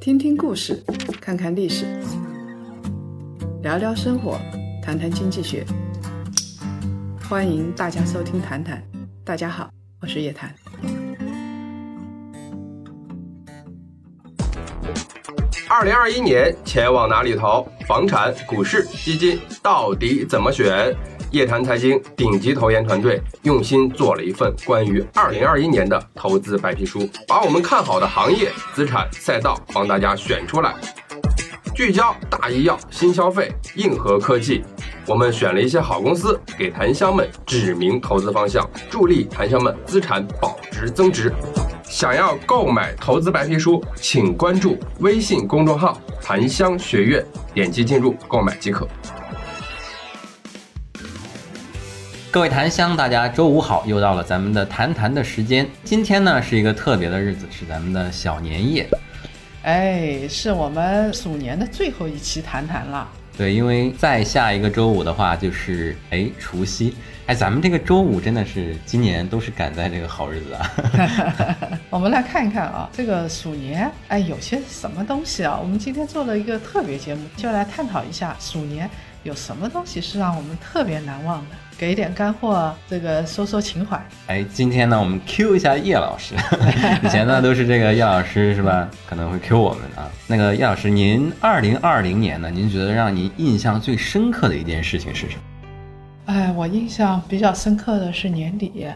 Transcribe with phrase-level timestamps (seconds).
[0.00, 0.82] 听听故事，
[1.20, 1.86] 看看历史，
[3.62, 4.38] 聊聊生活，
[4.82, 5.64] 谈谈经济学。
[7.28, 8.78] 欢迎大家收听《谈谈》，
[9.24, 9.70] 大家好，
[10.00, 10.54] 我是叶檀。
[15.68, 17.66] 二零二一年钱往哪里投？
[17.86, 20.94] 房产、股市、基金到底怎么选？
[21.34, 30.72] 叶檀财经顶级投研团队用心做了一份关于二零二一年的投资白皮书，把我们看好的行业、资产、赛道帮大家选出来，
[31.74, 34.62] 聚焦大医药、新消费、硬核科技。
[35.08, 41.32] 我们选了一些好公司，给檀香们指明投资方向，助力檀香们资产保值增值。
[41.82, 48.86] 想要购买投资白皮书，请关注微信公众号“檀香学院”，点击进入购买即可。
[52.34, 55.64] 各位檀香，大家周五好，又到了咱们的谈谈的时间。
[55.84, 58.88] 今天呢是一个特别的日子，是咱们的小年夜。
[59.62, 63.08] 哎，是我们鼠年的最后一期谈谈了。
[63.38, 66.96] 对，因为再下一个周五的话就是哎除夕。
[67.26, 70.72] 哎，咱们这个周五真的是今年都是赶在这个好日子啊。
[71.88, 75.56] 我们来看一看啊，这个鼠年哎有些什么东西啊？
[75.62, 78.90] 我们今天做了一个特别节目，就来探讨一下鼠年
[79.22, 81.56] 有什么东西是让我们特别难忘的。
[81.76, 84.00] 给一点干货，这个说说情怀。
[84.28, 86.34] 哎，今天呢，我们 Q 一下叶老师。
[87.02, 88.88] 以前呢都是这个叶老师是吧？
[89.08, 90.08] 可能会 Q 我们啊。
[90.28, 95.42] 那个叶老师，您二零二零年呢，您觉得让您印象最深刻的一件事情是什么？
[96.26, 98.86] 哎，我印象比较深刻的是年底，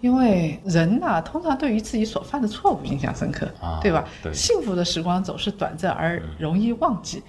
[0.00, 3.48] 因为人呐，通常对于自己所犯的错误印象深刻，
[3.80, 4.04] 对吧？
[4.22, 4.34] 对。
[4.34, 7.22] 幸福的时光总是短暂而容易忘记。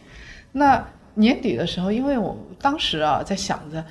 [0.52, 0.84] 那
[1.14, 3.86] 年底的时候，因为我当时啊在想着。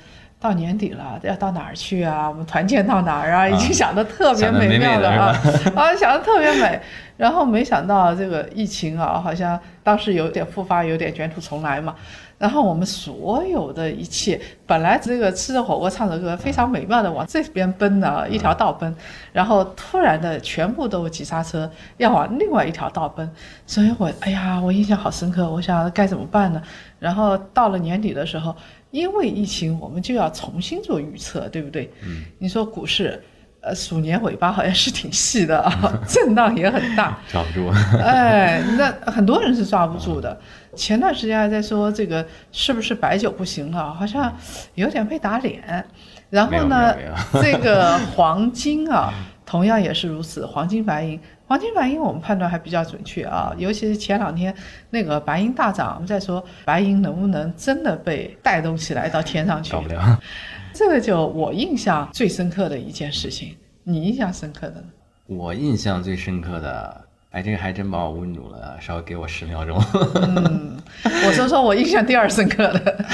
[0.45, 2.29] 到年底了，要到哪儿去啊？
[2.29, 3.49] 我们团建到哪儿啊？
[3.49, 5.35] 已经想的特别美妙了啊！
[5.75, 6.79] 啊，想的特别美。
[7.17, 11.95] 然后没想到这个疫情啊，好像当时有点复发，有点卷土重来嘛。
[12.37, 18.95] 然后我们所有的一切，本来这个吃着火锅唱着歌，非常美妙的往这边奔的一条道奔，
[19.33, 21.67] 然后突然的全部都急刹车，
[21.97, 23.27] 要往另外一条道奔。
[23.65, 25.49] 所以我哎呀，我印象好深刻。
[25.49, 26.61] 我想该怎么办呢？
[26.99, 28.55] 然后到了年底的时候。
[28.95, 31.91] 因为疫情，我们就要重新做预测，对不对？
[32.05, 33.21] 嗯，你说股市，
[33.59, 37.67] 呃，鼠年尾巴好像是挺细的啊， 震荡也很大， 抓不住。
[37.99, 40.39] 哎，那很多人是抓不住的。
[40.77, 44.33] 前段时间还在说这个是不是白酒不行了，好像
[44.75, 45.85] 有点被打脸。
[46.29, 46.95] 然后呢，
[47.33, 49.13] 这个黄金啊，
[49.45, 51.19] 同样也是如此，黄金白银。
[51.47, 54.53] 黄金白银我们判断还比较准确啊，尤其是前两天
[54.89, 59.71] 那个白银大涨，我们在说白银能不能真的被带动起来到天上去？
[59.73, 60.19] 搞不了。
[60.73, 64.87] 这个就我印象最深刻的一件事情，你印象深刻的呢？
[65.27, 69.79] 我印象最深刻的，哎，这个还真把我问住了，稍微给我十秒钟。
[70.15, 73.05] 嗯，我说说我印象第二深刻的。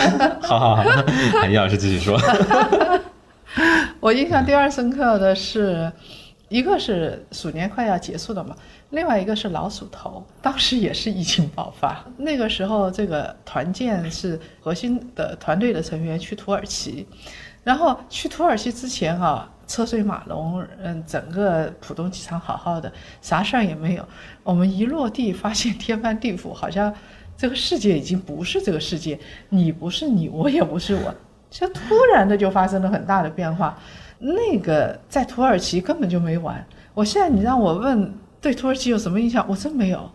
[0.41, 0.83] 好 好好，
[1.47, 2.17] 叶老师继续说。
[3.99, 5.91] 我印象第二深刻的是。
[6.51, 8.53] 一个是鼠年快要结束了嘛，
[8.89, 17.07] 另外一个是老鼠头，当时也是疫情爆发， 那个时候这个团建是核心的团队的成员去土耳其，
[17.63, 22.91] 然后去土耳其之前啊，车水马龙，嗯，整个浦东机场好好的，
[23.21, 24.05] 啥事儿也没有，
[24.43, 26.93] 我们一落地发现天翻地覆，好像
[27.37, 29.17] 这个世界已经不是这个世界，
[29.47, 31.15] 你不是你，我也不是我，
[31.49, 33.79] 就突然的就发生了很大的变化。
[34.21, 36.63] 那个在土耳其根本就没玩。
[36.93, 40.11] 我现在你让我问对土耳其有什么印象，我真没有，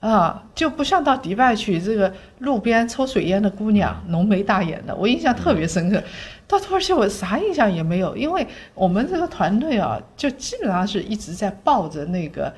[0.00, 6.02] 啊，就不像到迪拜去，这个路边抽水烟的姑娘，浓眉大眼的，我印象特别深刻。
[6.46, 12.52] 到土耳其我啥印象也没有，因为我们这个团队啊，就基本上是一直在抱着那个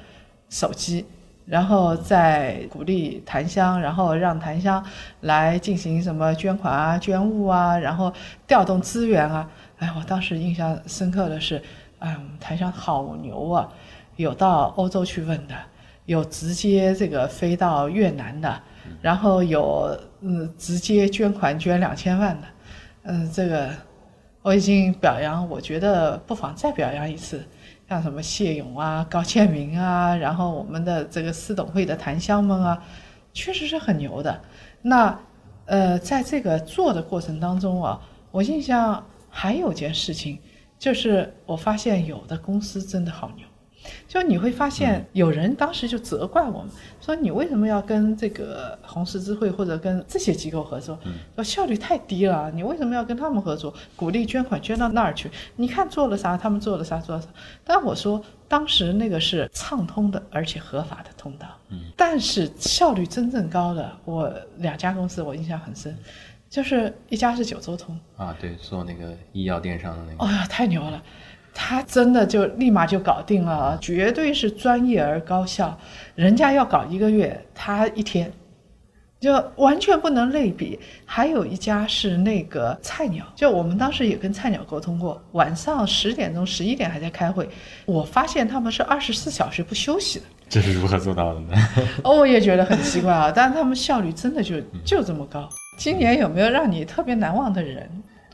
[0.48, 1.04] 手机，
[1.44, 4.84] 然后在鼓励檀香，然后让檀香
[5.20, 8.12] 来进行什么捐款啊、捐物啊，然后
[8.46, 9.48] 调动资源啊。
[9.80, 11.60] 哎，我当时印象深刻的是，
[12.00, 13.66] 哎，我们台上好牛啊，
[14.16, 15.54] 有到欧洲去问的，
[16.04, 18.62] 有直接这个飞到越南的，
[19.00, 22.46] 然后有嗯直接捐款捐两千万的，
[23.04, 23.70] 嗯，这个
[24.42, 27.42] 我已经表扬，我觉得不妨再表扬一次，
[27.88, 32.84] 像什么谢勇啊、高建明啊，然后我们的这个司董会的檀香们啊，
[33.32, 34.38] 确实是很牛的。
[34.82, 35.18] 那
[35.64, 37.98] 呃，在这个做的过程当中啊，
[38.30, 39.02] 我印象。
[39.30, 40.38] 还有件事情，
[40.78, 43.46] 就是我发现有的公司真的好牛，
[44.06, 50.98] 就你会发现有人当时就责怪我们，说你为什么要跟这个红十字会或者跟这些机构合作？
[51.34, 53.72] 说效率太低了，你为什么要跟他们合作？
[53.96, 55.30] 鼓励捐款捐到那儿去？
[55.56, 56.36] 你看做了啥？
[56.36, 56.98] 他们做了啥？
[56.98, 57.28] 做了啥？
[57.64, 61.46] 但我说当时那个是畅通的，而且合法的通道。
[61.70, 65.96] 嗯，但是效率真正高的，我两家公司我印象很深，
[66.50, 71.00] 就是一家是九州通，啊，对，做那个医药电商的那个，哎呀，太牛了！
[71.54, 75.78] 他真的就立马就搞定了，绝对是专业而高效。
[76.16, 78.32] 人家要搞一个月，他一天，
[79.20, 80.76] 就完全不能类比。
[81.04, 87.48] 还有一家是那个菜鸟，就我们当时也跟菜鸟沟通过，晚上十点钟、十一点还在开会，
[87.84, 90.24] 我发现他们是二十四小时不休息的。
[90.50, 91.54] 这是如何做到的呢？
[92.02, 95.48] 哦，我也觉得很奇怪啊，但是他们效率真的就就这么高。
[95.80, 97.88] 今年有没有让你特别难忘的人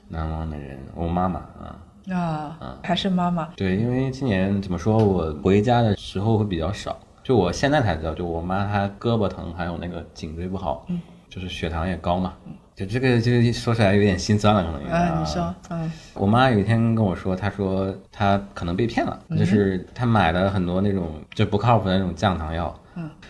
[0.09, 1.79] 难忘的人，我妈妈啊，
[2.13, 2.79] 啊？
[2.83, 3.49] 还是妈妈？
[3.57, 6.99] 对，因为今年怎么说，我回家的时候会比较少。
[7.23, 12.33] 就我现在才知道，就我妈她胳膊疼，还有那个颈椎不好，嗯，就是血糖也高嘛。
[12.75, 22.77] 就这个，这个说出来有点心酸了，可能啊，你说，嗯，我妈有一天跟我说，她说她可能被骗了，就是她买了很多那种就不靠谱的那种降糖药。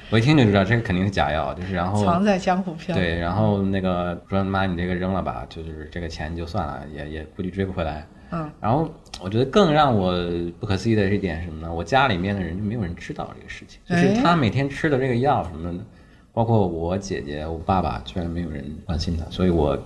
[0.06, 2.94] 嗯，我一听就知道这个肯定是假药，就是然后藏在江湖飘。
[2.94, 8.06] 对，然后那个说妈，你这个扔了吧，就是这个钱就算了，也也估计追不回来。
[8.32, 10.12] 嗯，然后我觉得更让我
[10.58, 11.72] 不可思议的是一点是什么呢？
[11.72, 15.78] 我家里面的人就没有人知道这个事情，就是哎他每天吃的这个药什么的，
[16.32, 19.78] 包括我姐姐、我爸爸，居然没有人关心他，所以我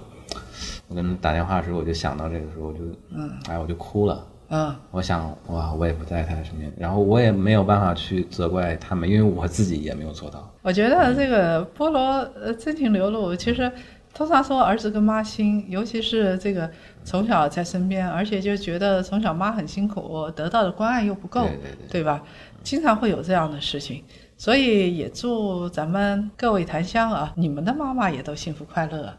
[0.89, 2.81] 我跟他打电话的时候，我就想到这个时候，我就
[3.11, 4.27] 嗯，哎，我就哭了。
[4.53, 10.53] 嗯，我想，哇，我也不在他身边，然后我也没有办法去责怪他们，因为我自己也没有做到。
[10.63, 12.01] 我觉得这个菠萝
[12.35, 13.71] 呃真情流露，其实
[14.13, 16.69] 通常说儿子跟妈亲，尤其是这个
[17.05, 22.21] 从小在身边，而且就觉得从小妈很辛苦，得到的关爱又不够，对对对吧？
[22.65, 24.03] 经常会有这样的事情，
[24.37, 29.15] 所以也祝咱们各位檀香啊，你们的妈妈也都幸福快乐。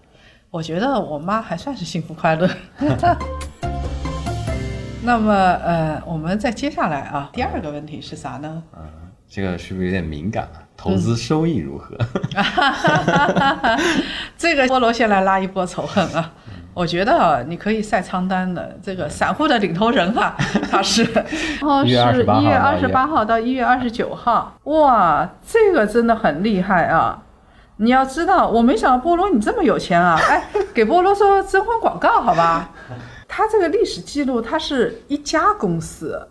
[0.49, 2.49] 我觉得我妈还算是幸福快乐。
[5.03, 8.63] 那么呃，我们再接下来啊，第二个问题是啥呢？
[8.77, 8.83] 嗯，
[9.27, 10.61] 这个是不是有点敏感啊？
[10.77, 11.97] 投资收益如何？
[14.37, 16.31] 这个菠萝先来拉一波仇恨啊！
[16.73, 20.35] 我觉得啊，你可以晒仓单的，这个散户的领头人啊，
[20.71, 21.03] 他是，
[21.61, 27.23] 哦，1是月28号一月二十八号到一月二十九号，哇，这个真的很厉害啊！
[27.77, 30.15] 你要知道，我没想到菠萝你这么有钱啊！
[30.29, 30.43] 哎，
[30.73, 32.69] 给菠萝说征婚广告好吧？
[33.33, 36.27] 他这个历史记录，他是一家公司，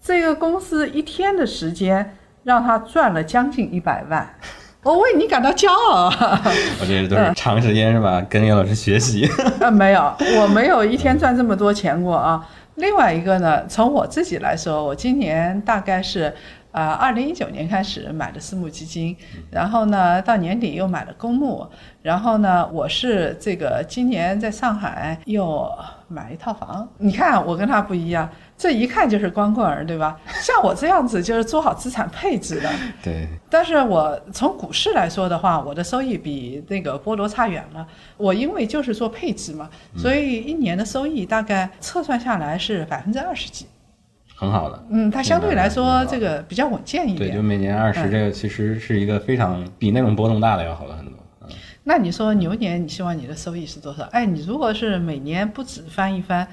[0.00, 4.38] 这个公司一天的时间让他赚了将近一百万，
[4.84, 6.40] 我为你感到骄傲啊！
[6.80, 8.24] 我这都是长时间是吧？
[8.30, 9.28] 跟叶老师学习。
[9.60, 12.48] 啊， 没有，我没有一天赚这么多钱过啊。
[12.76, 16.32] 另外一个呢，从我自己来说，我今年大概是，
[16.74, 19.16] 呃，二零一九年开始买的私募基金，
[19.48, 21.64] 然后呢，到年底又买了公募，
[22.02, 25.70] 然后呢，我是这个今年在上海又
[26.08, 26.88] 买一套房。
[26.98, 28.28] 你看，我跟他不一样，
[28.58, 30.18] 这一看就是光棍儿，对吧？
[30.42, 32.68] 像我这样子就是做好资产配置的，
[33.00, 37.86] 对，但是我从股市来说的话，我的收益比那个菠萝差远了。
[38.16, 43.64] 我因为就是做配置嘛，所以一年的收益大概测算下来是百分之二十几。
[44.34, 44.84] 很好的。
[44.90, 47.42] 嗯，它相对来说这个比较稳健一点对，就。
[47.42, 51.14] 每年二十，嗯这个其实是一个非常比那种波动大的要好了很多。
[51.42, 51.48] 嗯，
[51.84, 54.02] 那你说牛年你希望你的收益是多少？
[54.12, 56.46] 哎，你如果是每年不止翻一番，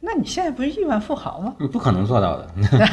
[0.00, 1.54] 那你现在不是亿万富豪吗？
[1.60, 2.48] 你不可能做到的。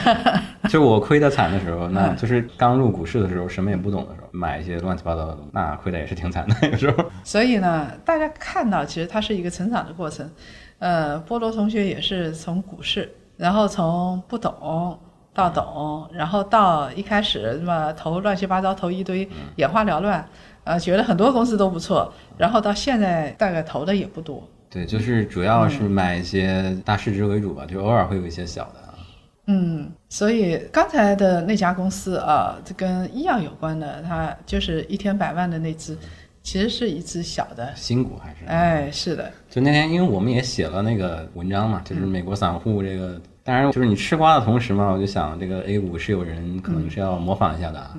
[0.69, 6.69] 就我亏得惨的时候，嗯那就是刚入股市的时候，什么也不懂的时候，买一些乱七八糟的东西，那亏的也是挺惨的。
[6.69, 10.29] 有时候， 所以呢，大家看到其实它是一个成长的过程。
[10.77, 14.99] 呃，菠萝同学也是从股市，然后从不懂
[15.33, 20.27] 到懂，然后到一开始什么投乱七八糟投一堆，眼花缭乱，
[20.65, 24.45] 呃，觉得很多公司都不错，然后到现在大概投的也不多。
[24.69, 28.93] 对，就是主要是买一些大市值为主吧，就偶尔会有一些小的啊。
[29.45, 35.97] 嗯，所以刚才的那家公司啊，这跟医药有关的，它就是一天百万的那只，
[36.41, 37.71] 其实是一只小的。
[37.75, 47.95] 新股还是，哎，是的，就那天，因为我们也写了那个文章嘛，就是美国散户这个，当然就是你吃瓜的同时嘛，我就想这个 A 股是有人可能是要模仿一下的啊，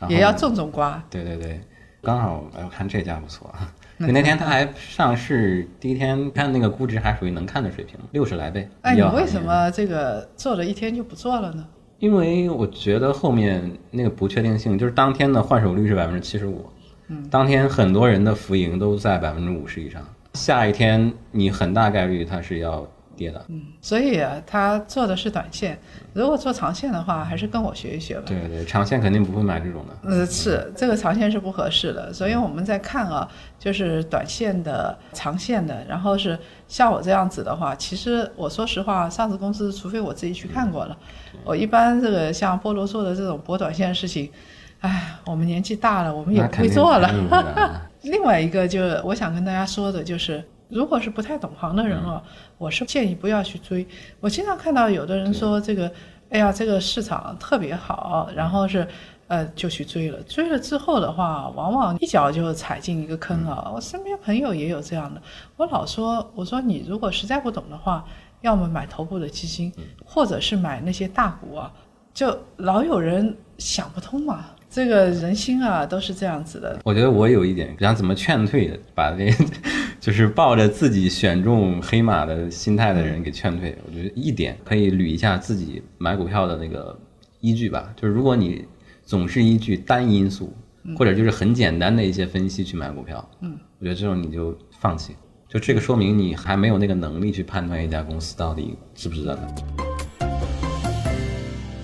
[0.00, 1.02] 然后也要种种瓜。
[1.08, 1.60] 对对对，
[2.02, 3.72] 刚好哎，我看这家不错啊。
[3.98, 8.68] 就那天他还上市第一天，看那个估值还属于能看的水平，六十来倍。
[8.82, 9.40] 哎，你为什？
[9.40, 11.66] 么这个做了一天就不做了呢？
[11.98, 16.66] 因为我觉得后面那个不确定性，就是当天的换手率是百分之七十五，
[17.08, 20.02] 嗯，当天很多人的浮盈都在百分之五十以上，
[20.34, 22.86] 下一天你很大概率它是要
[23.16, 23.42] 跌的。
[23.48, 25.78] 嗯，所以啊，他做的是短线，
[26.12, 28.24] 如果做长线的话，还是跟我学一学吧。
[28.26, 30.10] 对对，长线肯定不会买这种的。
[30.10, 33.26] 呃，是这个长线是不合适的，所以我们在看啊，
[33.58, 40.98] 就是短线的、长线的，然后是像我这样子的话，其实我说实话，上市公司除非我自己去看过了，
[41.44, 44.30] 我一般这个像菠萝做的这种博短线的事情，
[44.80, 47.10] 哎，我们年纪大了，我们也不会做了
[48.02, 52.22] 另外一个就是我想跟大家说的，就是如果是不太懂行的人哦，
[52.58, 53.86] 我是建议不要去追。
[54.20, 55.90] 我经常看到有的人说这个，
[56.30, 58.86] 哎呀，这个市场特别好，然后是。
[59.28, 63.68] 呃，就去追了，追了之后的话，往往一脚就踩进一个坑啊！
[63.74, 65.20] 我身边朋友也有这样的，
[65.56, 68.04] 我老说，我说你如果实在不懂的话，
[68.42, 69.72] 要么买头部的基金，
[70.04, 71.72] 或者是买那些大股啊，
[72.14, 74.44] 就老有人想不通嘛。
[74.76, 76.78] 这个人心啊，都是这样子的。
[76.84, 79.34] 我觉得我有一点想怎么劝退的，把这
[79.98, 83.74] 就是抱着自己选中黑马的心态的人给劝退。
[83.86, 86.94] 我觉得一点可以捋一下自己买股票的那个
[87.40, 88.66] 依据吧，就是如果你
[89.02, 90.52] 总是依据单因素
[90.94, 95.16] 或者就是很简单的一些分析去买股票，嗯，我觉得这种你就放弃。
[95.48, 99.85] 就这个说明你还没有那个能力去判断一家公司到底值不值得买。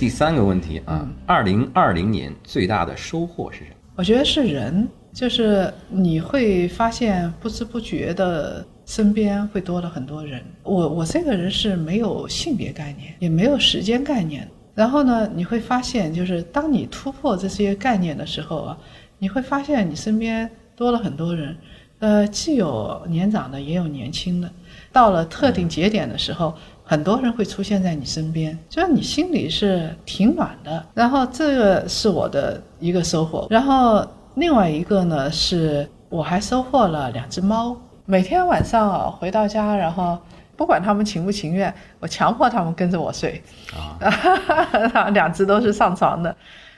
[0.03, 3.77] 第三个问题啊，二零二零年最大的收获是什么？
[3.95, 10.43] 我觉得是人，就是你会发现不知不觉的身边会多了很多人。
[10.65, 14.49] 我我这个人是没有性别概念，也没有时间概念。
[14.75, 18.79] 然后呢，你会发现，就是当你突破这些概念的时候啊，
[19.21, 21.57] 你会发现你身边多了很多人，
[22.01, 24.51] 呃，既有年长的，也有年轻的。
[24.91, 30.85] 到了特定节点的时候，很多人会出现在你身边，就是你心里是挺暖的。
[30.95, 33.47] 然后这个是我的一个收获。
[33.49, 37.77] 然后另外一个呢，是我还收获了两只猫。
[38.05, 40.19] 每天晚上啊回到家，然后
[40.57, 43.41] 不管他们情不情愿，我强迫他们跟着我睡。
[43.73, 46.37] 啊，两只都是上床的，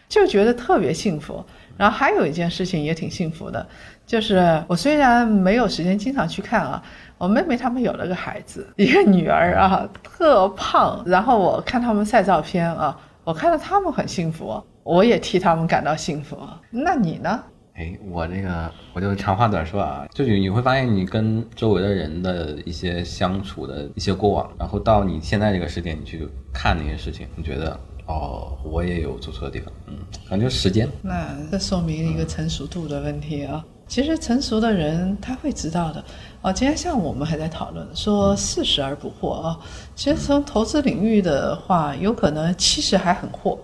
[0.09, 1.45] 就觉得特别幸福。
[1.77, 3.67] 然后还有一件事情也挺幸福的，
[4.07, 6.81] 就是我虽然没有时间经常去看啊，
[7.19, 11.03] 我妹妹他们有了个孩子，一个女儿啊，特胖。
[11.07, 16.37] 然后我看他们晒照片啊，我看到他们很幸福，我也替他们感到幸福。
[16.71, 17.43] 那你呢？
[17.77, 29.97] 哎，我这个我就长话短说啊，就是你会发现你跟周围的人的一些相处的一些过往，然后到你现在这个时点，你去看那些事情，你觉得哦，我也有做错的地方，嗯，
[30.29, 30.89] 可能就时间。
[31.03, 33.65] 那这说明一个成熟度的问题啊。
[33.87, 36.03] 其实成熟的人他会知道的
[36.45, 36.53] 啊。
[36.53, 39.59] 今天下午我们还在讨论说四十而不惑啊。
[39.95, 43.59] 其实从投资领域的话，有可能七十还很惑。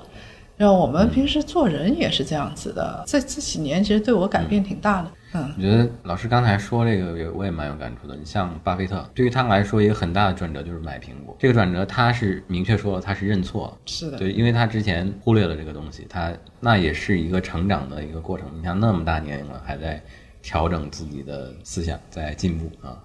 [0.56, 3.04] 然后我们平时做人也是这样子的。
[3.06, 5.10] 这这几年其实对我改变挺大的。
[5.32, 8.16] 嗯，我觉得老师刚才说这个，也我也蛮有感触的。
[8.16, 11.36] 你像巴菲特，对于他来说，一个很大的转折就是买苹果。
[11.38, 14.18] 这个转折他是明确说他是认错了，是的。
[14.18, 18.46] 对，因为他之前忽略了这个东西，他那也是一个成长的一个过程。
[18.54, 20.02] 你像那么大年龄了，还在
[20.42, 22.96] 调整自己的思想，在进步啊。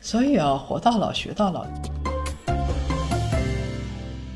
[0.00, 1.66] 所以啊，活到老学到老。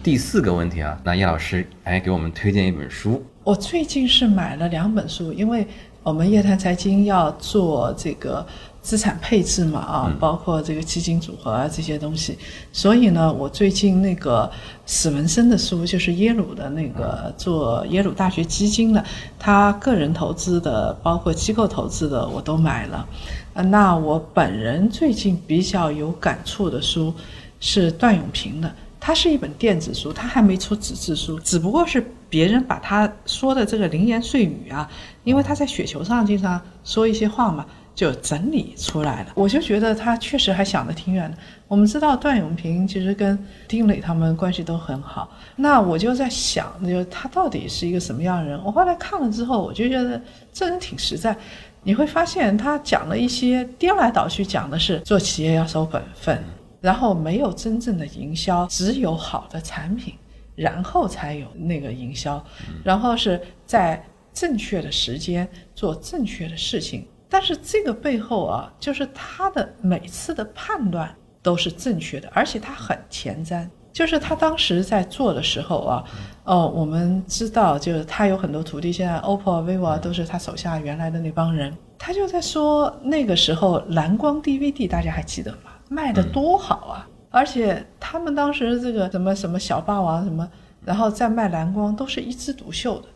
[0.02, 3.23] 第四个问题啊，那叶老师哎给我们推荐一本书。
[3.45, 5.66] 我最近是买了两本书，因为
[6.02, 8.47] 我们夜谈财经要做这个
[8.83, 12.39] 资产配置嘛啊，包括这个基金组合啊这些东西，
[12.73, 14.51] 所以呢，我最近那个
[14.87, 19.05] 史文森的书，就是耶鲁的那个做耶鲁大学基金的，
[19.39, 23.07] 他个人投资的，包括机构投资的，我都买了。
[23.53, 27.13] 啊，那我本人最近比较有感触的书
[27.61, 28.73] 是段永平的。
[29.03, 34.87] 它是一本电子书，它还没出纸质书，只不过是别人把他说的这个零言碎语啊，
[35.25, 39.33] 因为他在雪球上经常说一些话嘛，就整理出来了。
[39.35, 41.37] 我就觉得他确实还想得挺远的。
[41.69, 48.61] 我们知道段永平其实跟丁磊他们关系都很好，那我就在想，就他到底是一个什么样的人？
[48.65, 50.21] 我后来看了之后，我就觉得
[50.53, 51.37] 这人挺实在。
[51.83, 56.43] 你会发现他讲了一些颠来倒去，讲的是做企业要守本分。
[56.81, 60.15] 然后没有真正的营销，只有好的产品，
[60.55, 62.43] 然后才有那个营销，
[62.83, 67.07] 然后是在正确的时间做正确的事情。
[67.31, 73.67] 但是这个背后啊，就是他的每次的判断都是正确的，而且他很前瞻。
[73.93, 76.05] 就是他当时在做的时候啊，
[76.45, 81.77] 哦，我们知道，就是他有很多徒弟，现在 OPPO、vivo 都是他手下原来的那帮人。
[81.99, 85.73] 他就在说那个时候蓝光 DVD，大家还记得吗？
[85.89, 87.09] 卖的多好啊！
[87.31, 90.49] 而且他们当时这个什么什么小霸王什么，
[90.85, 93.09] 然后再卖蓝光都是一枝独秀的。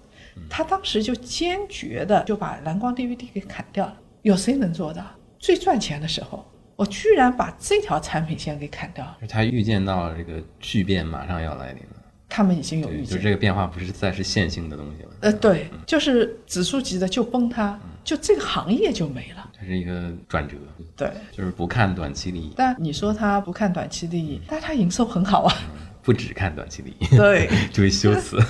[0.50, 3.94] 他当时就坚决的就把蓝光 DVD 给砍掉了。
[4.24, 5.04] 有谁能做到？
[5.38, 6.42] 最赚钱的时候，
[6.76, 13.18] 我居然把这条产品线给砍掉了，他预见到了这个巨变马上要来临了，他们已经有，预见。
[13.18, 19.46] 就这个变化不是再是线性的东西了，呃，对，就是指数级的就崩塌，就这个行业就没了。
[19.60, 20.56] 这是一个转折，
[20.96, 25.54] 对，就是不看短期利益，但你说他不看短期利益，但他营收很好啊。
[26.02, 28.38] 不只看短期利益，对， 注意修辞。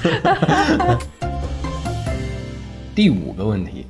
[2.95, 3.87] 第五个问题，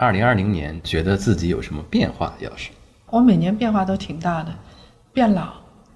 [0.00, 2.32] 二零二零年觉得自己有什么变化？
[2.40, 2.70] 要是
[3.10, 4.50] 我每年变化都挺大的，
[5.12, 5.52] 变老，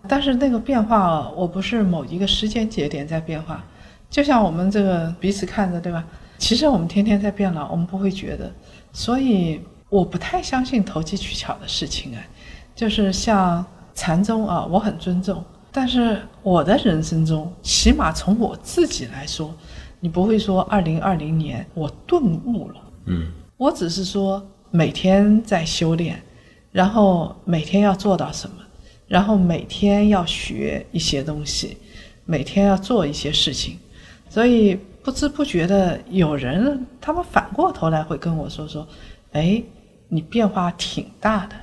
[0.07, 3.65] 但是那个变化啊，我不是某一个时间节点在变化，
[4.11, 6.05] 就像我们这个彼此看着，对吧？
[6.37, 8.53] 其实我们天天在变老，我们不会觉得，
[8.93, 9.59] 所以
[9.89, 12.29] 我不太相信投机取巧的事情哎，
[12.75, 15.43] 就是像禅宗啊，我很尊重，
[15.73, 19.55] 但是我的人生中，起码从我自己来说，
[19.99, 22.75] 你不会说二零二零年我顿悟了。
[23.07, 26.21] 嗯我只是说每天在修炼，
[26.73, 28.57] 然后每天要做到什么，
[29.07, 31.77] 然后每天要学一些东西，
[32.25, 33.79] 每天要做一些事情，
[34.29, 38.87] 所以不知不觉的有人他们反过头来会跟我说说，
[39.33, 39.63] 哎，
[40.09, 41.55] 你变化挺大的，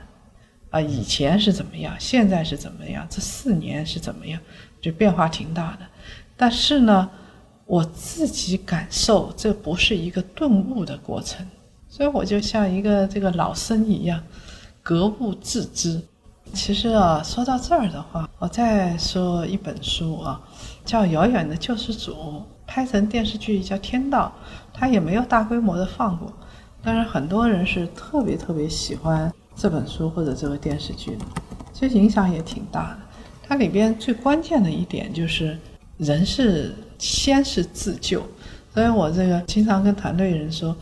[0.69, 4.39] 啊，以前是怎么样，现在是怎么样，这四年是怎么样，
[4.79, 5.85] 就变化挺大的，
[6.37, 7.09] 但是呢。
[7.67, 11.45] 我自己感受，这不是一个顿悟的过程，
[11.91, 14.23] 所以我就像一个这个老僧一样，
[14.81, 16.01] 格物致知。
[16.53, 20.41] 其实啊，说到这儿的话，我再说一本书啊，
[20.85, 22.13] 叫《遥远的救世主》，
[22.65, 24.33] 拍成电视剧叫《天道》，
[24.73, 26.31] 它也没有大规模的放过，
[26.81, 31.25] 但是很多人是特别特别喜欢这本书或者这个电视剧的，
[31.73, 32.99] 其实影响也挺大的。
[33.43, 35.57] 它里边最关键的一点就是，
[35.97, 38.23] 人是先是自救，
[38.73, 40.75] 所以我这个经常跟团队人说，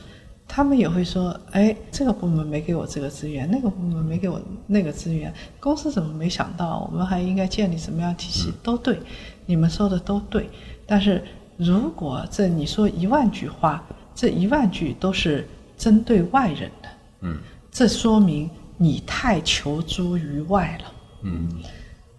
[0.52, 8.52] 他们也会说，哎，这个部门没给我这个资源，那个部门没给我那个资源，公司怎么没想到，我们还应该建立什么样体系？
[8.64, 9.00] 都对，
[9.46, 10.50] 你们说的都对。
[10.88, 11.24] 但是
[11.56, 16.90] 如果这你说一万句话，这一万句都是针对外人的，
[17.22, 17.38] 嗯
[17.72, 20.92] 这说明你太求诸于外了。
[21.22, 21.62] 嗯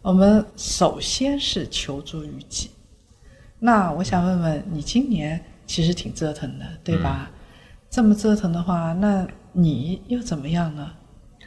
[0.03, 2.71] 我们首先是求诸于己。
[3.59, 7.31] 那我想问问你，今年其实挺折腾的，对吧？
[7.91, 10.89] 这么折腾的话，那你又怎么样呢？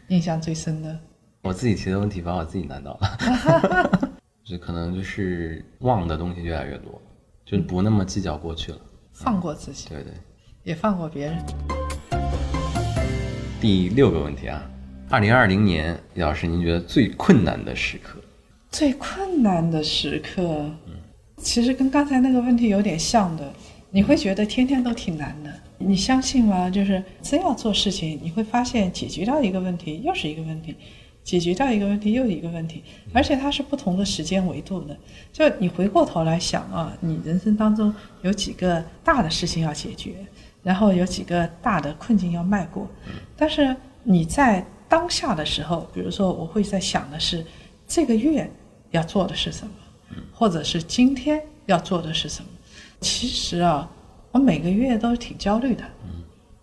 [0.10, 1.00] 印象最深的，
[1.42, 4.12] 我自己提的问题把我自己难倒了，
[4.44, 7.02] 就可能就是忘的东西越来越多，
[7.46, 8.78] 就不那么计较过去了。
[9.14, 10.12] 放过自己，对对。
[10.64, 11.38] 也放过别人。
[13.62, 14.62] 第六个问题啊，
[15.10, 18.20] 二零二零年，李老师您觉得最困难的时刻？
[18.70, 20.42] 最困难的时刻，
[20.88, 20.96] 嗯
[21.38, 23.54] 其实跟刚才那个问题有点像的。
[23.92, 26.70] 你会觉得天天都挺难的，你相信吗？
[26.70, 30.76] 就是真要做事情，你会发现解决掉一个问题又是一个问题，
[31.24, 32.84] 解决掉一个问题又一个问题，
[33.14, 34.98] 而且它是不同的时间维度的。
[35.32, 40.16] 就你回过头来想啊，你人生当中有几个大的事情要解决，
[40.62, 42.88] 然后有几个大的困境要迈过，
[43.36, 47.46] 但是你在当下的时候，比如说我会在想的是。
[47.86, 48.50] 这个月
[48.92, 49.74] 要做的是什么，
[50.32, 52.48] 或者是今天要做的是什么？
[53.02, 53.88] 其实啊，
[54.34, 55.84] 我每个月都挺焦虑的。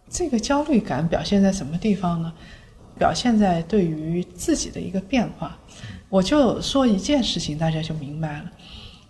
[0.08, 2.32] 这个焦虑感表现在什么地方呢？
[2.98, 5.56] 表现在对于自己的一个变化。
[6.08, 8.50] 我就说一件事情，大家就明白了。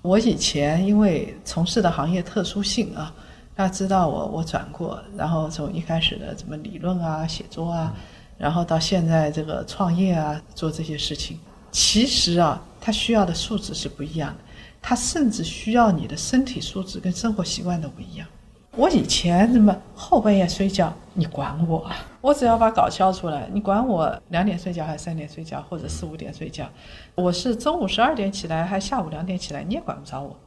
[0.02, 3.14] 我以前因为从事的行业特殊性啊，
[3.56, 7.94] 大家知道我我转过，然后从一开始的什么理论啊、写作啊，
[8.36, 11.40] 然后到现在这个创业啊，做这些事情。
[11.72, 14.40] 其实啊，它需要的素质是不一样的，
[14.82, 18.28] 它甚至需要你的身体素质跟生活习惯都不一样。
[18.76, 21.90] 我以前什么后半夜睡觉，你管我？
[22.20, 26.68] 我只要把稿交出来，你管我两点睡觉还是三点睡觉，或者四五点睡觉？
[27.16, 30.38] 我是中午十二点起来，还下午两点起来，你也管不着我，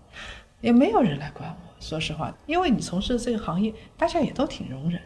[0.61, 1.55] 也没有人来管我。
[1.81, 5.01] 说实话，因为你从事这个行业，大家也都挺容忍。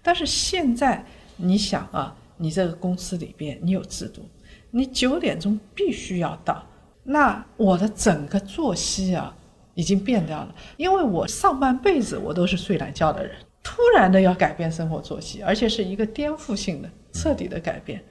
[0.00, 1.04] 但是现在
[1.36, 4.22] 你想啊，你这个公司里边你有制度。
[4.70, 6.64] 你九点钟必须要到，
[7.02, 9.34] 那我的整个作息啊
[9.74, 18.02] 已经变掉了，因为我上半辈子我都是睡懒觉的人，突然的要改变生活作息，而且是一个颠覆性的、彻底的改变，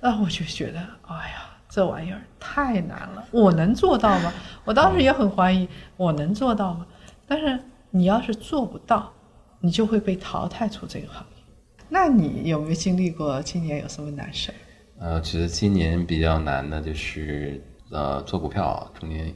[0.00, 4.32] 那我就觉得，哎呀，这玩意儿太难了，我能做到吗？
[4.64, 6.86] 我当时也很怀疑，我能做到吗？
[7.26, 7.58] 但是
[7.90, 9.12] 你要是做不到，
[9.60, 11.42] 你就会被淘汰出这个行业。
[11.88, 14.54] 那你有没有经历过今年有什么难事儿？
[15.00, 19.26] 呃，我觉得今年比较难的就是呃做股票中间，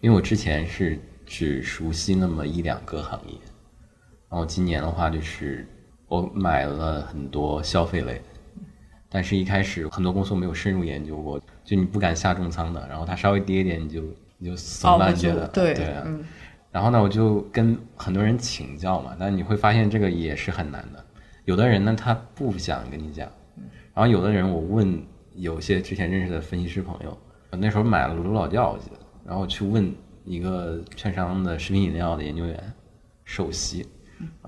[0.00, 3.34] 因为我之前是只熟悉那么一两个行业，
[4.28, 5.66] 然后今年的话就是
[6.08, 8.20] 我买了很多消费类，
[9.08, 14.02] 但是一开始很多公司我没有深入研究过，就你不敢下重仓的，然后它稍微跌一点你就
[14.38, 15.94] 你就怂熬不住了觉得，对对
[16.70, 21.04] 然后呢，我就跟很多人请教嘛，但你会发现这个也是很难的。
[21.44, 23.30] 有的人呢，他不想跟你讲，
[23.94, 25.00] 然后有的人我问
[25.34, 27.16] 有些之前认识的分析师朋友，
[27.52, 32.72] 那时候买了卢老窖，我记得，然后去问一个券商的食品饮料的研究员
[33.24, 33.86] 首席，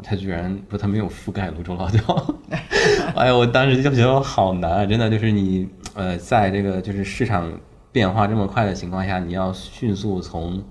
[0.03, 2.35] 他居然说他没有覆盖泸州老窖，
[3.15, 7.51] 哎呦，我当时就觉得好难啊，真的就是你呃，在这个就是市场
[7.93, 10.63] 变化这么快的情况下，你要迅速从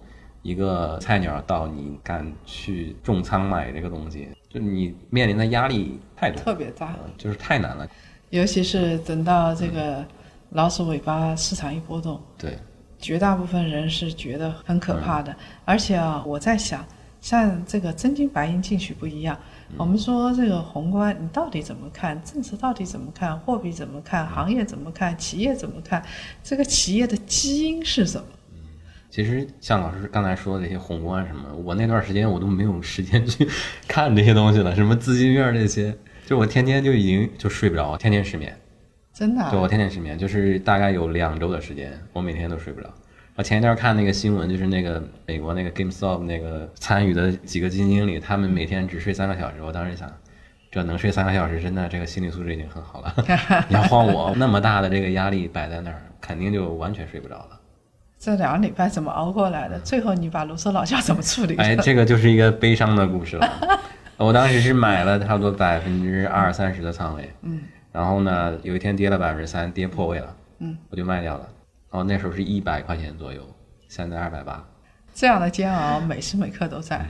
[0.41, 6.87] 一个菜鸟到你敢去重仓买这个东西，就你面临的压力太多，特别大。
[6.87, 7.87] 呃就是太难了。
[8.29, 10.05] 尤其是等到这个
[10.51, 12.57] 老鼠尾巴市场一波动，对，
[12.99, 15.35] 绝大部分人是觉得很可怕的。
[15.63, 16.85] 而且啊，我在想，
[17.21, 19.37] 像这个真金白银进去不一样。
[19.77, 22.21] 我们说这个宏观，你到底怎么看？
[22.23, 23.37] 政策到底怎么看？
[23.39, 24.25] 货币怎么看？
[24.27, 25.17] 行业怎么看？
[25.17, 26.03] 企业怎么看？
[26.43, 28.27] 这个企业的基因是什么？
[29.09, 33.47] 其实像老师刚才说的这些宏观什么，我那段时间我都没有时间去
[33.87, 38.55] 看这些东西了，什么资金面这些，就我天天就已经就睡不着，天天失眠。
[39.15, 42.89] 真的啊、就我天天失眠，就是大概有两周的时间，我每天都睡不着。
[43.37, 49.63] 我前一段看那个新闻，就是那个美国那个 GameStop 那个参与的几个基金经理，他们每天只睡三个小时。
[49.63, 50.11] 我当时想，
[50.69, 53.13] 这能睡三个小时，真的这个心理素质已经很好了。
[53.69, 57.59] 你要换我，那么大的这个压力摆在那儿，肯定就完全睡不着了。
[58.19, 59.79] 这两个礼拜怎么熬过来的？
[59.79, 61.63] 最后你把卢梭老窖怎么处理的？
[61.63, 63.79] 哎，这个就是一个悲伤的故事了。
[64.17, 67.59] 我当时是买了差不多百分之二三十的仓位，嗯，
[67.95, 71.47] 然后呢，有一天跌了百分之三，跌破位了，嗯，我就卖掉了。
[71.89, 73.41] 然后那时候是一百块钱左右，
[73.87, 74.61] 现在二百八。
[75.13, 76.97] 这样的煎熬每时每刻都在。
[76.97, 77.07] 嗯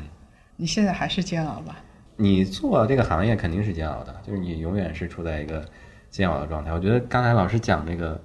[0.57, 1.75] 你现在还是煎熬吧？
[2.15, 5.65] 你做这个行业肯定是煎熬的，就是你永远是处在一个
[6.09, 6.71] 煎熬的状态。
[6.71, 8.17] 我觉得刚才老师讲这个，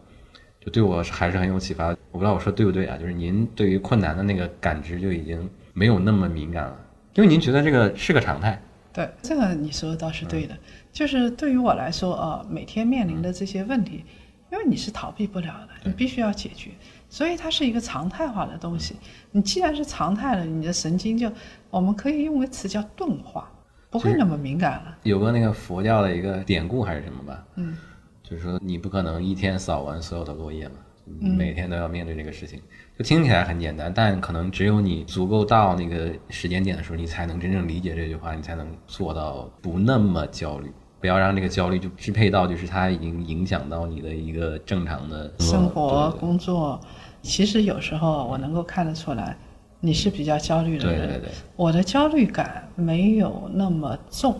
[0.60, 1.88] 就对我还是很有启发。
[1.88, 2.96] 我不知道我说对不对啊？
[2.96, 6.76] 就是您对于困难的那个感知就已经没有那么敏感了，
[7.14, 8.62] 因为您觉得这个是个常态。
[8.92, 10.56] 对，这个你说的倒是对的。
[10.92, 14.04] 就是对于我来说，呃，每天面临的这些问题，
[14.50, 16.70] 因为你是逃避不了的，你必须要解决，
[17.08, 18.96] 所以它是一个常态化的东西。
[19.30, 21.30] 你既然是常态了，你的神经就，
[21.70, 23.50] 我们可以用个词叫钝化，
[23.88, 24.98] 不会那么敏感了。
[25.04, 27.76] 有个那个佛教的一个典故还是什么吧，嗯，
[28.22, 30.74] 就是说你不可能一天扫完所有的落叶嘛，
[31.20, 32.60] 每天都要面对这个事情。
[33.00, 46.78] 就听起来很简单，但可能只有你足够到那个时间点的时候，你才能真正理解这句话，你才能做到不那么焦虑，不要让这个焦虑就支配到就是它已经影响到你的一个正常的生活、对工作，
[47.22, 49.34] 其实有时候我能够看得出来，
[49.80, 51.08] 你是比较焦虑的人。
[51.08, 54.38] 对对对，我的焦虑感没有那么重，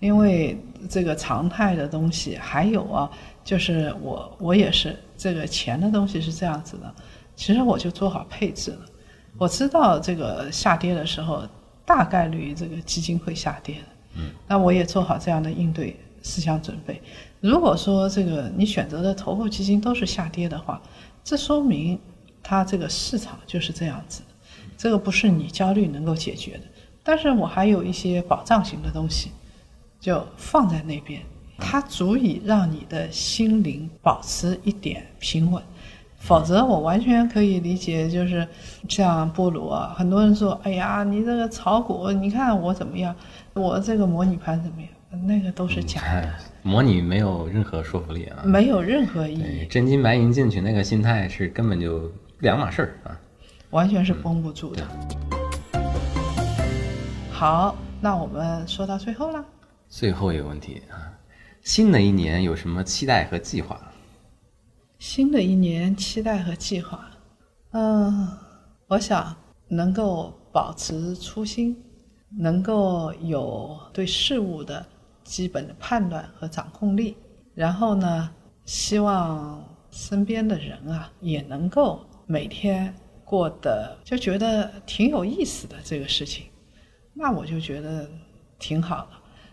[0.00, 3.08] 因为这个常态的东西，还有啊，
[3.44, 6.92] 就是我我也是这个钱的东西是这样子的，
[7.40, 8.80] 其实我就做好配置了，
[9.38, 11.42] 我知道这个下跌的时候，
[11.86, 17.00] 大概率这个基金会下跌的，嗯，那我也做好这样的应对思想准备。
[17.40, 20.82] 如果说这个你选择的头部基金都是下跌的话，
[21.24, 21.98] 这说明
[22.42, 24.26] 它这个市场就是这样子的，
[24.76, 26.64] 这个不是你焦虑能够解决的。
[27.02, 29.30] 但是我还有一些保障型的东西，
[29.98, 31.22] 就放在那边，
[31.56, 35.62] 它足以让你的心灵保持一点平稳。
[36.20, 38.46] 否则，我完全可以理解，就是
[38.88, 43.16] 像波鲁啊，很多人说：“哎呀，你这个炒股，你看我怎么样，
[43.54, 44.88] 我这个模拟盘怎么样？”
[45.26, 48.44] 那个都是假的，哎，模拟没有任何说服力啊。
[48.44, 53.18] 没有任何意义，真金白银进去那个心态是根本就两码事儿啊。
[53.70, 54.86] 完全是绷不住的。
[57.32, 59.44] 好，那我们说到最后了。
[59.88, 61.10] 最后一个问题啊，
[61.62, 63.80] 新的一年有什么期待和计划？
[65.00, 67.10] 新的一年期待和计划，
[67.70, 68.28] 嗯，
[68.86, 69.34] 我想
[69.66, 71.74] 能够保持初心，
[72.38, 74.84] 能够有对事物的
[75.24, 77.16] 基本的判断和掌控力，
[77.54, 78.30] 然后呢，
[78.66, 86.44] 希望身边的人啊也能够每天过得就觉得挺有意思的这个事情，
[87.14, 88.06] 那我就觉得
[88.58, 89.12] 挺好的。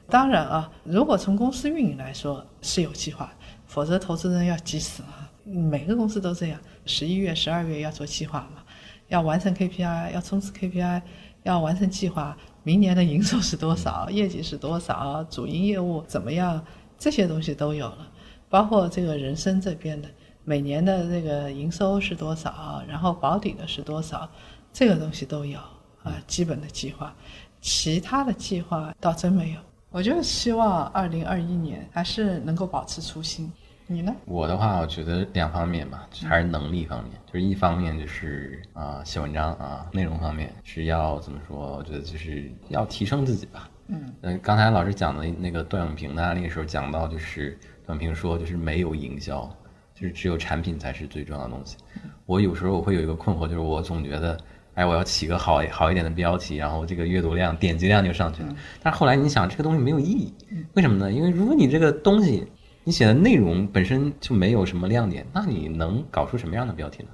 [0.09, 3.31] 当然啊，如果从公司运营来说是有计划，
[3.65, 5.26] 否则投资人要急死了。
[5.47, 8.61] 每个公司都这样，十一月、十二月要做计划嘛，
[9.07, 11.01] 要完成 KPI，要冲刺 KPI，
[11.43, 12.37] 要完成计划。
[12.63, 16.61] 明年的营收是多少，业绩是多少，主营业务怎么样，
[16.99, 18.11] 这些东西都有了。
[18.49, 20.09] 包括这个人生这边的，
[20.43, 24.29] 每年的这个营收是多少，然后保底的是多少，
[24.73, 25.57] 这个东西都有
[26.03, 27.15] 啊，基本的计划。
[27.61, 29.59] 其他的计划倒真没有。
[29.89, 33.49] 我就希望二零二一年还是能够保持初心。
[33.89, 34.13] 你呢？
[34.25, 37.13] 我的话，我觉得两方面吧，还是能力方面。
[37.25, 41.77] 就是一方面就是啊、写文章啊，内容方面是要怎么说？
[41.77, 43.69] 我觉得就是要提升自己吧。
[43.87, 49.49] 嗯，嗯，刚才老师讲的那个段永平的案例的时候，讲到就是段永平说，就是没有营销，
[49.95, 51.77] 就是只有产品才是最重要的东西。
[52.25, 54.37] 我有时候我会有一个困惑，就是我总觉得，
[54.73, 58.53] 哎，我要起个好好一点的标题，然后这个阅读量、点击量就上去了。
[58.83, 60.33] 但是后来你想，这个东西没有意义，
[60.73, 61.09] 为什么呢？
[61.09, 62.45] 因为如果你这个东西
[62.87, 67.09] 你写的内容本身就没有什么亮点，那你能搞出什么样的标题呢？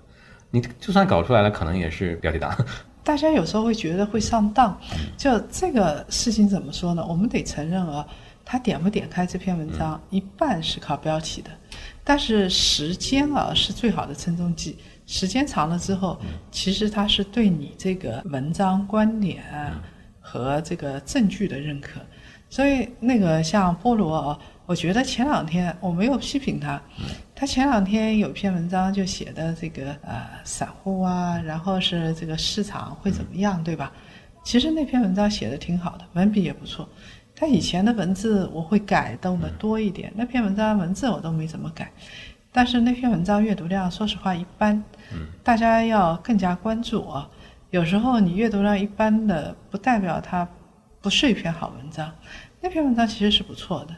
[0.51, 2.55] 你就算搞出来了，可能也是标题党。
[3.03, 4.79] 大家有时候会觉得会上当，
[5.17, 7.03] 就这个事情怎么说呢？
[7.03, 8.05] 我们得承认啊，
[8.45, 11.49] 他点不点开这篇文章，一半是靠标题的，
[12.03, 14.77] 但是时间啊是最好的称重剂。
[15.07, 16.19] 时间长了之后，
[16.51, 19.43] 其实它是对你这个文章观点
[20.21, 21.99] 和这个证据的认可。
[22.47, 26.81] 所以那个像菠萝啊，我觉得前两天我没有批评他，
[27.35, 33.91] 他前两天有篇文章就写的这个呃散户啊，然后是这个市场会怎么样，对吧？
[34.43, 36.87] 其实那篇文章写的挺好的，文笔也不错。
[37.35, 41.91] 他以前的文字我会改动的多一点，那篇文章文字我都没怎么改，
[42.51, 44.81] 但是那篇文章阅读量说实话一般，
[45.43, 47.29] 大家要更加关注啊。
[47.71, 50.47] 有时候你阅读量一般的，不代表它
[51.01, 52.09] 不是一篇好文章。
[52.61, 53.95] 那篇文章其实是不错的，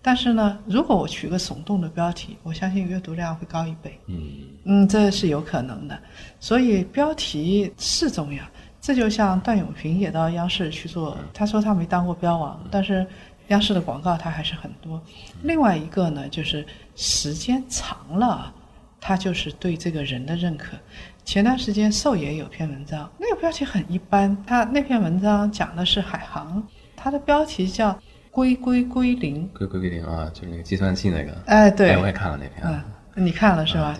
[0.00, 3.98] 但是呢，如果我取个耸动的标题，我相信阅读量会高一倍。
[4.06, 4.16] 嗯
[4.64, 5.98] 嗯，这是有可能的。
[6.40, 8.42] 所以标题是重要。
[8.80, 13.04] 这就像段永平也到央视去做，他说他没当过标王，但是
[13.48, 15.02] 央视的广告他还是很多。
[15.42, 18.54] 另外一个呢，就是时间长了，
[19.00, 20.76] 他就是对这个人的认可。
[21.24, 26.62] 前段时间寿爷有篇文章，那个标题很一般，他那篇文章讲的是海航，
[26.96, 27.98] 他的标题叫
[28.38, 31.32] “归归归零归归归零啊，就是那个计算器那个。”。
[31.46, 32.62] 哎，对，哎，我也看了那篇。
[32.62, 33.86] 嗯，你看了是吧？
[33.86, 33.98] 啊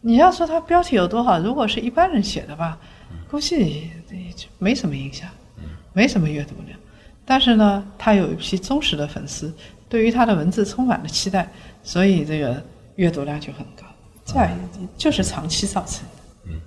[0.00, 2.78] 你要说它标题有多好，如果是一般人写的吧，
[3.28, 3.90] 估计
[4.36, 5.28] 就没什么影响，
[5.92, 6.78] 没什么阅读量。
[7.24, 9.52] 但是呢，他有一批忠实的粉丝，
[9.88, 11.48] 对于他的文字充满了期待，
[11.82, 12.62] 所以这个
[12.94, 13.84] 阅读量就很高。
[14.24, 14.50] 这样
[14.96, 16.52] 就是长期造成的。
[16.52, 16.60] 嗯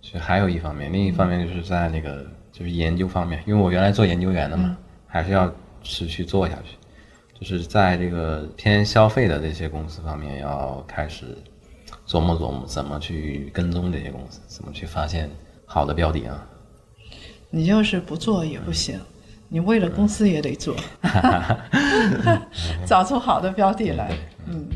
[0.00, 4.76] 其实还有一方面，另一方面就是在那个就是研究方面，因为我原来做研究员的嘛，
[5.08, 6.76] 还是要持续做下去。
[7.40, 11.38] 就是在这个偏消费的这些公司方面，要开始
[12.04, 15.30] 琢磨琢磨怎么去跟踪这些公司，怎么去发现
[15.64, 16.44] 好的标的啊。
[17.50, 19.00] 你就是不做也不行，
[19.48, 20.74] 你为了公司也得做，
[22.84, 24.10] 找出好的标的来。
[24.46, 24.68] 嗯，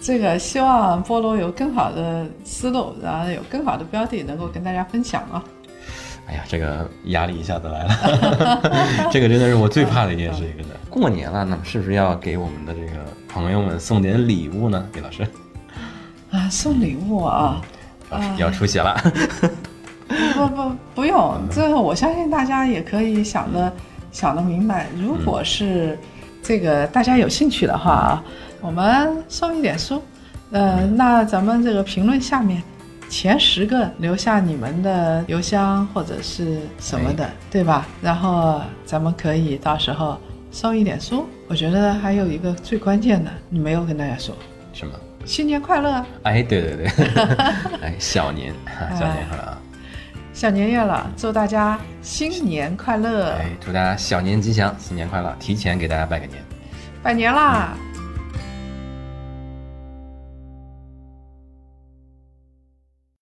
[0.00, 5.44] 这个希望菠萝有更好的思路，然后有更好的标的能够跟大家分享啊。
[6.28, 10.56] 哎呀，这个压力一下子来了， 这个真的是我最怕的一件事情。
[10.58, 14.84] 真的，过年了，那么是不是要给我们的这个朋友们送点礼物呢？
[14.92, 15.22] 李老师，
[16.32, 17.60] 啊，送礼物啊，
[18.10, 19.00] 老师要出血了。
[20.34, 23.72] 不不不用， 这个我相信大家也可以想的
[24.10, 24.86] 想的明白。
[24.96, 25.96] 如果是
[26.42, 28.24] 这个大家有兴趣的话啊，
[28.60, 30.02] 我们送一点书，
[30.50, 32.62] 呃，那咱们这个评论下面
[33.08, 37.86] 前十个留下你们的邮箱或者是什么的，对吧？
[38.02, 40.18] 然后咱们可以到时候
[40.50, 41.26] 送一点书。
[41.48, 44.34] 我觉得还有一个最关键的，你没有跟大家说，
[44.72, 44.92] 什么？
[45.24, 46.04] 新年快乐！
[46.22, 46.86] 哎，对对对，
[47.82, 48.54] 哎，小年，
[48.90, 49.58] 小年快乐啊！
[50.32, 53.32] 小年夜了，祝大家新年快乐！
[53.32, 55.34] 哎，祝大家小年吉祥，新年快乐！
[55.40, 56.40] 提前给大家拜个年。
[57.02, 57.76] 拜年啦！